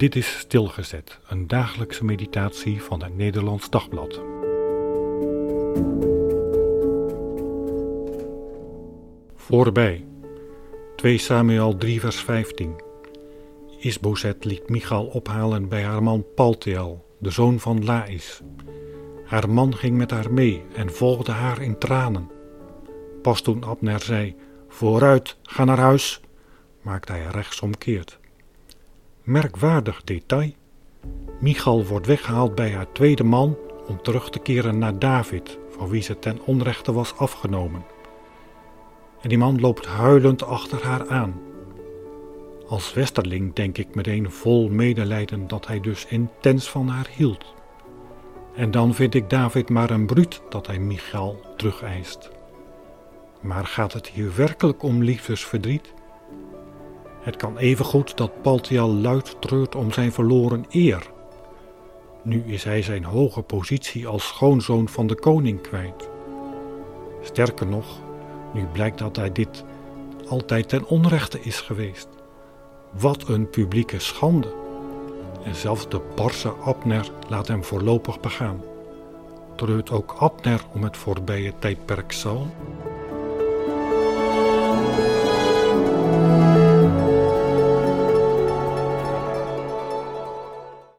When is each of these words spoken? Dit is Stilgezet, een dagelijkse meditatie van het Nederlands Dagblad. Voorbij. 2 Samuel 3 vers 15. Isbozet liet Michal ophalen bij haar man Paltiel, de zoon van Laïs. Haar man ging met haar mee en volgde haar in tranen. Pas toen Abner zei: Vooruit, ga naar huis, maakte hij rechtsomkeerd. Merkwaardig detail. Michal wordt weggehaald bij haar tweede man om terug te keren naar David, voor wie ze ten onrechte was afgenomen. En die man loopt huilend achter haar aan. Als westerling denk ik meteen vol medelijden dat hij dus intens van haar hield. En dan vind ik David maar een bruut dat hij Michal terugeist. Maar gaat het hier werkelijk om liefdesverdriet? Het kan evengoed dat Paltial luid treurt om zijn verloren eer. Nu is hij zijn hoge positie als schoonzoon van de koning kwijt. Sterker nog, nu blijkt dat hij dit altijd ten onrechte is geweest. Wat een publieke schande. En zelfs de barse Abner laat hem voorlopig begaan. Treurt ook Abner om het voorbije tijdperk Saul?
Dit 0.00 0.16
is 0.16 0.38
Stilgezet, 0.38 1.18
een 1.28 1.46
dagelijkse 1.46 2.04
meditatie 2.04 2.82
van 2.82 3.02
het 3.02 3.16
Nederlands 3.16 3.70
Dagblad. 3.70 4.20
Voorbij. 9.34 10.06
2 10.96 11.18
Samuel 11.18 11.76
3 11.76 12.00
vers 12.00 12.16
15. 12.16 12.80
Isbozet 13.78 14.44
liet 14.44 14.68
Michal 14.68 15.06
ophalen 15.06 15.68
bij 15.68 15.82
haar 15.82 16.02
man 16.02 16.24
Paltiel, 16.34 17.04
de 17.18 17.30
zoon 17.30 17.58
van 17.58 17.84
Laïs. 17.84 18.40
Haar 19.24 19.50
man 19.50 19.76
ging 19.76 19.96
met 19.96 20.10
haar 20.10 20.32
mee 20.32 20.64
en 20.74 20.92
volgde 20.92 21.32
haar 21.32 21.62
in 21.62 21.78
tranen. 21.78 22.30
Pas 23.22 23.40
toen 23.40 23.64
Abner 23.64 24.00
zei: 24.00 24.36
Vooruit, 24.68 25.36
ga 25.42 25.64
naar 25.64 25.78
huis, 25.78 26.20
maakte 26.82 27.12
hij 27.12 27.26
rechtsomkeerd. 27.30 28.19
Merkwaardig 29.30 30.02
detail. 30.04 30.52
Michal 31.40 31.86
wordt 31.86 32.06
weggehaald 32.06 32.54
bij 32.54 32.72
haar 32.72 32.92
tweede 32.92 33.24
man 33.24 33.56
om 33.86 34.02
terug 34.02 34.30
te 34.30 34.38
keren 34.38 34.78
naar 34.78 34.98
David, 34.98 35.58
voor 35.68 35.88
wie 35.88 36.02
ze 36.02 36.18
ten 36.18 36.38
onrechte 36.44 36.92
was 36.92 37.16
afgenomen. 37.16 37.84
En 39.20 39.28
die 39.28 39.38
man 39.38 39.60
loopt 39.60 39.86
huilend 39.86 40.42
achter 40.42 40.84
haar 40.84 41.08
aan. 41.08 41.40
Als 42.66 42.94
westerling 42.94 43.54
denk 43.54 43.78
ik 43.78 43.94
meteen 43.94 44.30
vol 44.30 44.68
medelijden 44.68 45.48
dat 45.48 45.66
hij 45.66 45.80
dus 45.80 46.06
intens 46.06 46.70
van 46.70 46.88
haar 46.88 47.08
hield. 47.16 47.54
En 48.54 48.70
dan 48.70 48.94
vind 48.94 49.14
ik 49.14 49.30
David 49.30 49.68
maar 49.68 49.90
een 49.90 50.06
bruut 50.06 50.42
dat 50.48 50.66
hij 50.66 50.78
Michal 50.78 51.40
terugeist. 51.56 52.30
Maar 53.40 53.66
gaat 53.66 53.92
het 53.92 54.06
hier 54.06 54.36
werkelijk 54.36 54.82
om 54.82 55.02
liefdesverdriet? 55.02 55.92
Het 57.20 57.36
kan 57.36 57.58
evengoed 57.58 58.16
dat 58.16 58.42
Paltial 58.42 58.94
luid 58.94 59.36
treurt 59.40 59.74
om 59.74 59.92
zijn 59.92 60.12
verloren 60.12 60.64
eer. 60.70 61.10
Nu 62.22 62.42
is 62.46 62.64
hij 62.64 62.82
zijn 62.82 63.04
hoge 63.04 63.42
positie 63.42 64.06
als 64.06 64.26
schoonzoon 64.26 64.88
van 64.88 65.06
de 65.06 65.14
koning 65.14 65.60
kwijt. 65.60 66.08
Sterker 67.22 67.66
nog, 67.66 67.86
nu 68.54 68.66
blijkt 68.72 68.98
dat 68.98 69.16
hij 69.16 69.32
dit 69.32 69.64
altijd 70.28 70.68
ten 70.68 70.86
onrechte 70.86 71.40
is 71.40 71.60
geweest. 71.60 72.08
Wat 72.90 73.28
een 73.28 73.50
publieke 73.50 73.98
schande. 73.98 74.54
En 75.44 75.54
zelfs 75.54 75.88
de 75.88 76.00
barse 76.14 76.52
Abner 76.52 77.10
laat 77.28 77.48
hem 77.48 77.64
voorlopig 77.64 78.20
begaan. 78.20 78.62
Treurt 79.56 79.90
ook 79.90 80.14
Abner 80.18 80.64
om 80.72 80.82
het 80.82 80.96
voorbije 80.96 81.52
tijdperk 81.58 82.12
Saul? 82.12 82.46